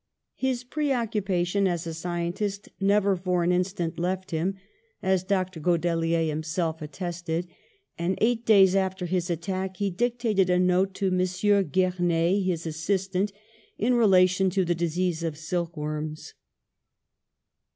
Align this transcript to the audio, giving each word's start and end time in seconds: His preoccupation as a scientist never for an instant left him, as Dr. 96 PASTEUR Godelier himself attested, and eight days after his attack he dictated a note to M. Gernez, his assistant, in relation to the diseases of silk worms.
His 0.33 0.63
preoccupation 0.63 1.67
as 1.67 1.85
a 1.85 1.93
scientist 1.93 2.69
never 2.79 3.15
for 3.15 3.43
an 3.43 3.51
instant 3.51 3.99
left 3.99 4.31
him, 4.31 4.55
as 5.03 5.23
Dr. 5.23 5.59
96 5.59 5.61
PASTEUR 5.61 5.61
Godelier 5.61 6.27
himself 6.27 6.81
attested, 6.81 7.47
and 7.99 8.17
eight 8.19 8.43
days 8.43 8.75
after 8.75 9.05
his 9.05 9.29
attack 9.29 9.77
he 9.77 9.91
dictated 9.91 10.49
a 10.49 10.57
note 10.57 10.95
to 10.95 11.09
M. 11.09 11.19
Gernez, 11.19 12.43
his 12.43 12.65
assistant, 12.65 13.31
in 13.77 13.93
relation 13.93 14.49
to 14.49 14.65
the 14.65 14.73
diseases 14.73 15.21
of 15.21 15.37
silk 15.37 15.77
worms. 15.77 16.33